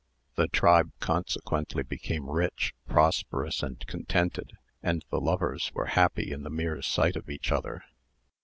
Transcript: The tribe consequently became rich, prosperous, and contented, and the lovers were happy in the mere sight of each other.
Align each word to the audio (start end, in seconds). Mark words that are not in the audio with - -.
The 0.33 0.47
tribe 0.47 0.89
consequently 0.99 1.83
became 1.83 2.27
rich, 2.27 2.73
prosperous, 2.87 3.61
and 3.61 3.77
contented, 3.85 4.57
and 4.81 5.05
the 5.11 5.21
lovers 5.21 5.69
were 5.75 5.85
happy 5.93 6.31
in 6.31 6.41
the 6.41 6.49
mere 6.49 6.81
sight 6.81 7.15
of 7.15 7.29
each 7.29 7.51
other. 7.51 7.83